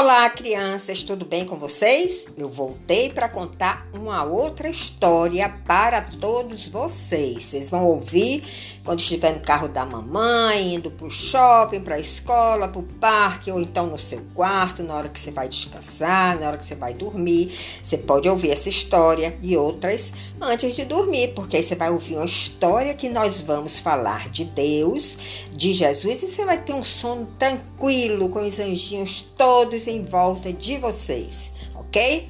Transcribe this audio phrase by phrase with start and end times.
[0.00, 2.24] Olá, crianças, tudo bem com vocês?
[2.36, 7.42] Eu voltei para contar uma outra história para todos vocês.
[7.42, 8.44] Vocês vão ouvir
[8.84, 12.84] quando estiver no carro da mamãe, indo para o shopping, para a escola, para o
[12.84, 16.64] parque, ou então no seu quarto, na hora que você vai descansar, na hora que
[16.64, 17.52] você vai dormir.
[17.82, 22.14] Você pode ouvir essa história e outras antes de dormir, porque aí você vai ouvir
[22.14, 25.18] uma história que nós vamos falar de Deus,
[25.52, 30.52] de Jesus, e você vai ter um sono tranquilo com os anjinhos todos em volta
[30.52, 32.28] de vocês, ok?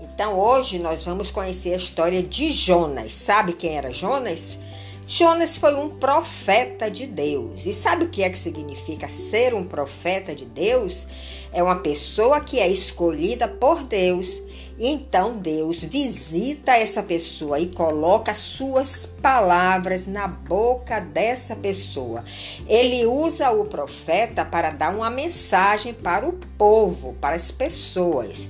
[0.00, 3.12] Então hoje nós vamos conhecer a história de Jonas.
[3.12, 4.58] Sabe quem era Jonas?
[5.06, 7.66] Jonas foi um profeta de Deus.
[7.66, 11.06] E sabe o que é que significa ser um profeta de Deus?
[11.52, 14.40] É uma pessoa que é escolhida por Deus
[14.78, 22.24] então Deus visita essa pessoa e coloca suas palavras na boca dessa pessoa.
[22.66, 28.48] Ele usa o profeta para dar uma mensagem para o povo, para as pessoas.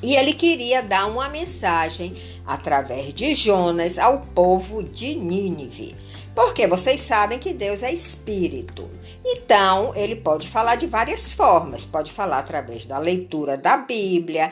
[0.00, 2.14] E ele queria dar uma mensagem
[2.48, 5.94] através de Jonas ao povo de Nínive.
[6.34, 8.88] Porque vocês sabem que Deus é espírito.
[9.24, 11.84] Então, ele pode falar de várias formas.
[11.84, 14.50] Pode falar através da leitura da Bíblia,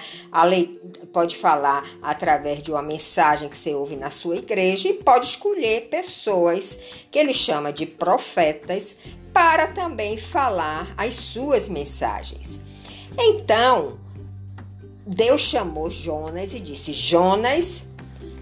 [1.12, 5.88] pode falar através de uma mensagem que você ouve na sua igreja e pode escolher
[5.88, 6.76] pessoas
[7.10, 8.96] que ele chama de profetas
[9.32, 12.58] para também falar as suas mensagens.
[13.18, 13.98] Então,
[15.06, 17.84] Deus chamou Jonas e disse: Jonas,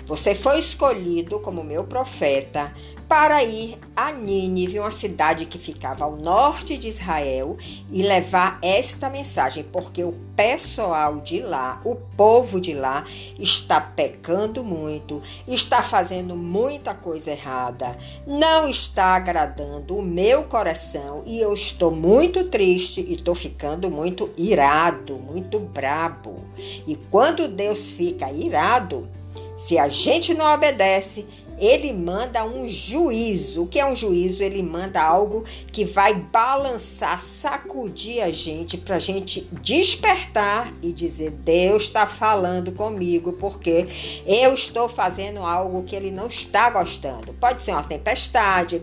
[0.06, 2.72] você foi escolhido como meu profeta
[3.08, 7.56] para ir a Nínive, uma cidade que ficava ao norte de Israel,
[7.91, 13.05] e levar esta mensagem, porque o pessoal de lá, o povo de lá,
[13.38, 21.38] está pecando muito, está fazendo muita coisa errada, não está agradando o meu coração e
[21.38, 26.42] eu estou muito triste e estou ficando muito irado, muito brabo.
[26.86, 29.09] E quando Deus fica irado,
[29.56, 31.26] se a gente não obedece,
[31.59, 33.62] ele manda um juízo.
[33.62, 34.42] O que é um juízo?
[34.42, 41.31] Ele manda algo que vai balançar, sacudir a gente, para a gente despertar e dizer:
[41.31, 43.87] Deus está falando comigo, porque
[44.26, 47.32] eu estou fazendo algo que ele não está gostando.
[47.34, 48.82] Pode ser uma tempestade,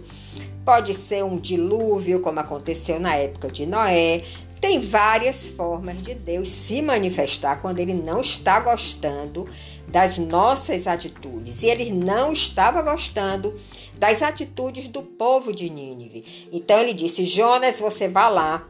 [0.66, 4.24] pode ser um dilúvio, como aconteceu na época de Noé,
[4.62, 9.50] tem várias formas de Deus se manifestar quando ele não está gostando
[9.92, 11.62] das nossas atitudes.
[11.62, 13.54] E ele não estava gostando
[13.98, 16.50] das atitudes do povo de Nínive.
[16.52, 18.68] Então ele disse: Jonas, você vá lá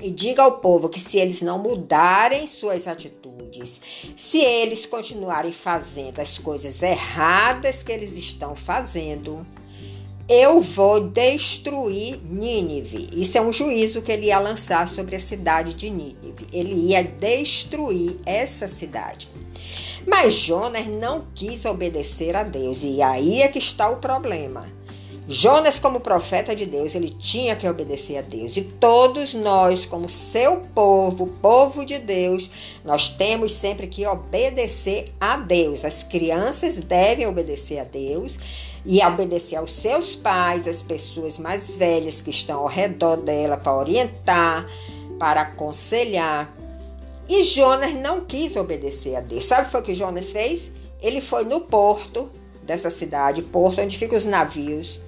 [0.00, 3.80] e diga ao povo que se eles não mudarem suas atitudes,
[4.16, 9.46] se eles continuarem fazendo as coisas erradas que eles estão fazendo,
[10.28, 13.08] eu vou destruir Nínive.
[13.12, 16.46] Isso é um juízo que ele ia lançar sobre a cidade de Nínive.
[16.52, 19.28] Ele ia destruir essa cidade.
[20.06, 24.75] Mas Jonas não quis obedecer a Deus, e aí é que está o problema.
[25.28, 28.56] Jonas, como profeta de Deus, ele tinha que obedecer a Deus.
[28.56, 32.48] E todos nós, como seu povo, povo de Deus,
[32.84, 35.84] nós temos sempre que obedecer a Deus.
[35.84, 38.38] As crianças devem obedecer a Deus
[38.84, 43.76] e obedecer aos seus pais, as pessoas mais velhas que estão ao redor dela para
[43.76, 44.64] orientar,
[45.18, 46.54] para aconselhar.
[47.28, 49.44] E Jonas não quis obedecer a Deus.
[49.44, 50.70] Sabe o que, Jonas fez?
[51.02, 52.30] Ele foi no porto
[52.66, 55.00] dessa cidade, porto onde ficam os navios.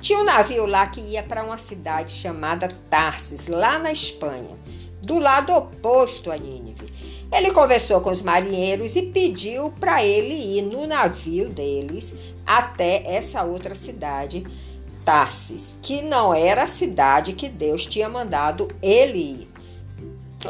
[0.00, 4.58] Tinha um navio lá que ia para uma cidade chamada Tarsis, lá na Espanha,
[5.00, 6.86] do lado oposto a Nínive.
[7.32, 12.12] Ele conversou com os marinheiros e pediu para ele ir no navio deles
[12.44, 14.44] até essa outra cidade,
[15.04, 19.52] Tarsis, que não era a cidade que Deus tinha mandado ele ir.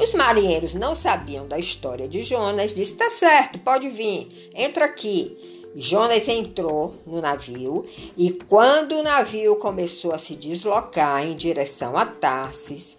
[0.01, 5.37] Os marinheiros não sabiam da história de Jonas, disse: "Tá certo, pode vir, entra aqui".
[5.75, 7.84] Jonas entrou no navio
[8.16, 12.97] e quando o navio começou a se deslocar em direção a Tarsis,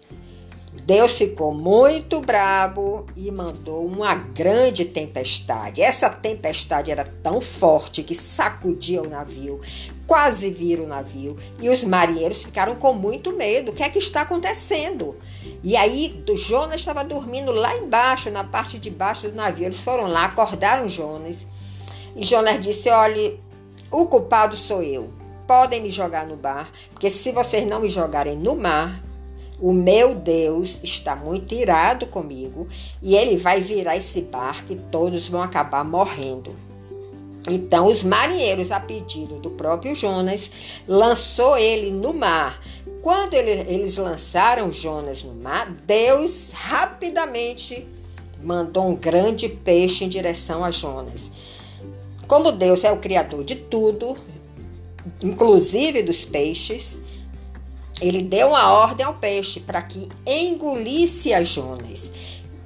[0.82, 5.80] Deus ficou muito bravo e mandou uma grande tempestade.
[5.80, 9.60] Essa tempestade era tão forte que sacudia o navio,
[10.06, 13.70] quase vira o navio, e os marinheiros ficaram com muito medo.
[13.70, 15.16] O que é que está acontecendo?
[15.62, 19.64] E aí, Jonas estava dormindo lá embaixo, na parte de baixo do navio.
[19.66, 21.46] Eles foram lá, acordaram Jonas.
[22.16, 23.40] E Jonas disse: Olhe,
[23.90, 25.10] o culpado sou eu.
[25.46, 29.02] Podem me jogar no mar, porque se vocês não me jogarem no mar,
[29.60, 32.66] o meu Deus está muito irado comigo
[33.02, 36.52] e ele vai virar esse barco e todos vão acabar morrendo.
[37.48, 40.50] Então, os marinheiros, a pedido do próprio Jonas,
[40.88, 42.58] lançou ele no mar.
[43.02, 47.86] Quando ele, eles lançaram Jonas no mar, Deus rapidamente
[48.42, 51.30] mandou um grande peixe em direção a Jonas.
[52.26, 54.16] Como Deus é o criador de tudo,
[55.22, 56.96] inclusive dos peixes,
[58.00, 62.10] ele deu uma ordem ao peixe para que engolisse a Jonas.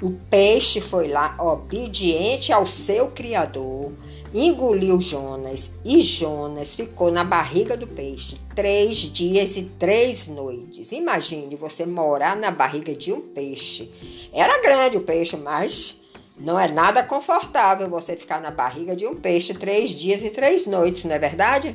[0.01, 3.93] O peixe foi lá obediente ao seu criador
[4.33, 10.93] engoliu Jonas e Jonas ficou na barriga do peixe três dias e três noites.
[10.93, 13.91] Imagine você morar na barriga de um peixe.
[14.33, 15.97] Era grande o peixe, mas
[16.41, 20.67] não é nada confortável você ficar na barriga de um peixe três dias e três
[20.67, 21.75] noites, não é verdade?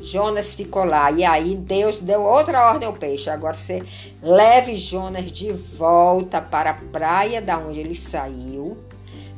[0.00, 3.30] Jonas ficou lá e aí Deus deu outra ordem ao peixe.
[3.30, 3.82] Agora você
[4.20, 8.76] leve Jonas de volta para a praia da onde ele saiu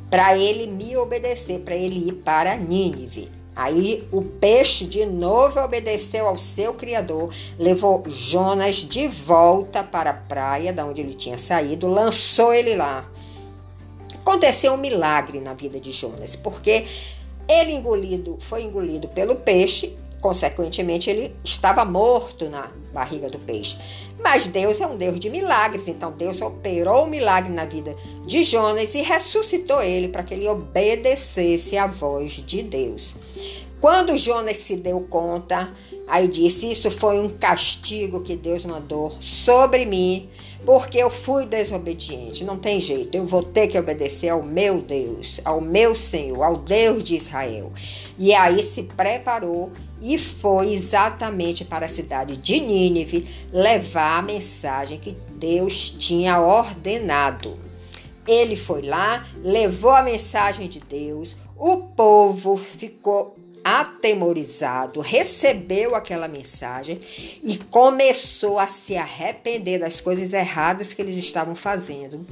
[0.09, 3.29] para ele me obedecer, para ele ir para Nínive.
[3.55, 10.13] Aí o peixe de novo obedeceu ao seu criador, levou Jonas de volta para a
[10.13, 13.09] praia da onde ele tinha saído, lançou ele lá.
[14.25, 16.85] Aconteceu um milagre na vida de Jonas, porque
[17.47, 19.95] ele engolido, foi engolido pelo peixe
[20.25, 23.77] Consequentemente, ele estava morto na barriga do peixe.
[24.19, 27.95] Mas Deus é um Deus de milagres, então Deus operou o um milagre na vida
[28.25, 33.13] de Jonas e ressuscitou ele para que ele obedecesse à voz de Deus.
[33.79, 35.71] Quando Jonas se deu conta,
[36.07, 40.29] aí disse: Isso foi um castigo que Deus mandou sobre mim,
[40.65, 42.43] porque eu fui desobediente.
[42.43, 46.57] Não tem jeito, eu vou ter que obedecer ao meu Deus, ao meu Senhor, ao
[46.57, 47.71] Deus de Israel.
[48.17, 49.71] E aí se preparou
[50.01, 57.57] e foi exatamente para a cidade de Nínive levar a mensagem que Deus tinha ordenado.
[58.27, 63.35] Ele foi lá, levou a mensagem de Deus, o povo ficou
[63.65, 66.99] atemorizado, recebeu aquela mensagem
[67.43, 72.23] e começou a se arrepender das coisas erradas que eles estavam fazendo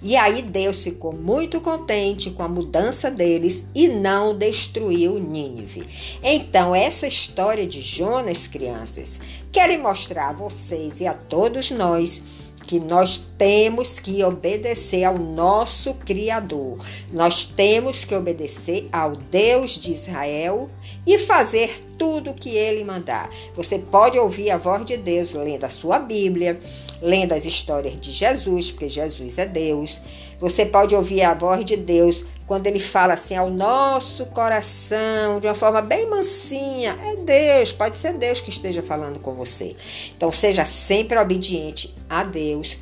[0.00, 5.84] e aí Deus ficou muito contente com a mudança deles e não destruiu Nínive.
[6.22, 9.18] Então, essa história de Jonas, crianças,
[9.50, 12.22] quero mostrar a vocês e a todos nós
[12.68, 16.76] que nós temos que obedecer ao nosso Criador.
[17.10, 20.68] Nós temos que obedecer ao Deus de Israel
[21.06, 23.30] e fazer tudo o que ele mandar.
[23.56, 26.60] Você pode ouvir a voz de Deus lendo a sua Bíblia,
[27.00, 29.98] lendo as histórias de Jesus, porque Jesus é Deus.
[30.38, 35.46] Você pode ouvir a voz de Deus quando ele fala assim ao nosso coração, de
[35.46, 39.76] uma forma bem mansinha, é Deus, pode ser Deus que esteja falando com você.
[40.16, 42.78] Então seja sempre obediente a Deus.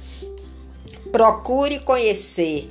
[1.10, 2.70] Procure conhecer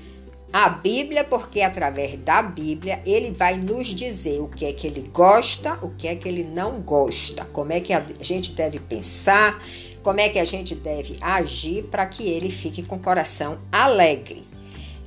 [0.54, 5.12] a Bíblia, porque através da Bíblia ele vai nos dizer o que é que ele
[5.14, 9.62] gosta, o que é que ele não gosta, como é que a gente deve pensar,
[10.02, 14.46] como é que a gente deve agir para que ele fique com o coração alegre.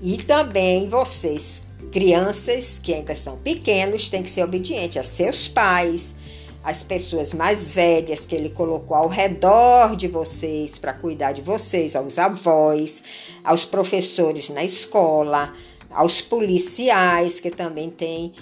[0.02, 6.14] E também vocês Crianças que ainda são pequenos têm que ser obedientes a seus pais,
[6.62, 11.96] às pessoas mais velhas que ele colocou ao redor de vocês para cuidar de vocês,
[11.96, 13.02] aos avós,
[13.42, 15.54] aos professores na escola,
[15.90, 18.34] aos policiais que também têm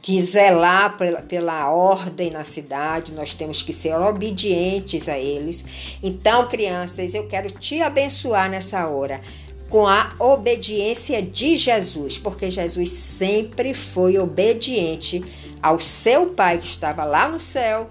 [0.00, 5.64] que zelar pela, pela ordem na cidade, nós temos que ser obedientes a eles.
[6.00, 9.20] Então, crianças, eu quero te abençoar nessa hora
[9.68, 15.24] com a obediência de Jesus, porque Jesus sempre foi obediente
[15.62, 17.90] ao seu pai que estava lá no céu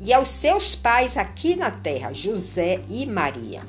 [0.00, 3.62] e aos seus pais aqui na terra, José e Maria.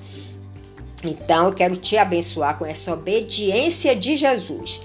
[1.03, 4.81] Então eu quero te abençoar com essa obediência de Jesus.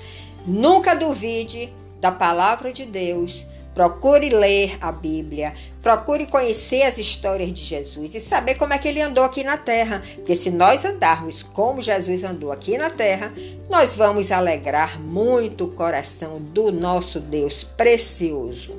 [0.46, 7.64] Nunca duvide da palavra de Deus Procure ler a Bíblia, procure conhecer as histórias de
[7.64, 10.02] Jesus e saber como é que ele andou aqui na terra.
[10.16, 13.32] Porque se nós andarmos como Jesus andou aqui na terra,
[13.68, 18.74] nós vamos alegrar muito o coração do nosso Deus precioso.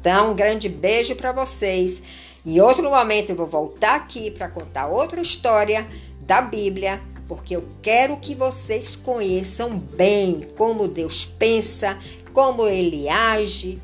[0.00, 2.00] Então, um grande beijo para vocês.
[2.46, 5.86] Em outro momento eu vou voltar aqui para contar outra história
[6.22, 11.98] da Bíblia, porque eu quero que vocês conheçam bem como Deus pensa,
[12.32, 13.80] como ele age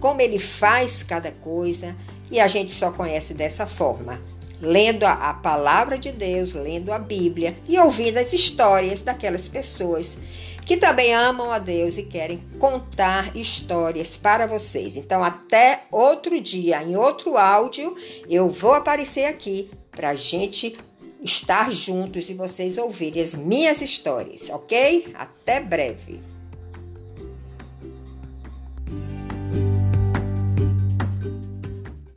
[0.00, 1.96] como ele faz cada coisa,
[2.30, 4.20] e a gente só conhece dessa forma,
[4.60, 10.16] lendo a, a, palavra de Deus, lendo a Bíblia e ouvindo as histórias daquelas pessoas
[10.64, 14.96] que também amam a Deus e querem contar histórias para vocês.
[14.96, 17.94] Então, até outro dia, em outro áudio,
[18.28, 20.76] eu vou aparecer aqui para a gente
[21.22, 25.12] estar juntos e vocês ouvirem as minhas histórias, ok?
[25.14, 26.35] Até breve!